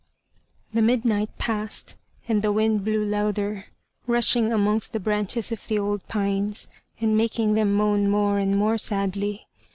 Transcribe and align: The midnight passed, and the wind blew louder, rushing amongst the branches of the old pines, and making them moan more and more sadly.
The 0.73 0.81
midnight 0.81 1.37
passed, 1.37 1.95
and 2.27 2.41
the 2.41 2.51
wind 2.51 2.83
blew 2.83 3.03
louder, 3.05 3.67
rushing 4.07 4.51
amongst 4.51 4.93
the 4.93 4.99
branches 4.99 5.51
of 5.51 5.67
the 5.67 5.77
old 5.77 6.07
pines, 6.07 6.67
and 6.99 7.15
making 7.15 7.53
them 7.53 7.75
moan 7.75 8.09
more 8.09 8.39
and 8.39 8.57
more 8.57 8.79
sadly. 8.79 9.45